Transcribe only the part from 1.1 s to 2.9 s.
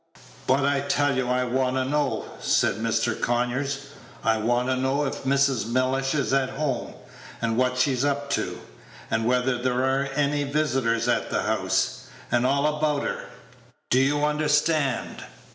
you I want to know," said